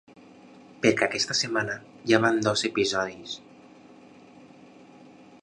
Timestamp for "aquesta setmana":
1.09-1.75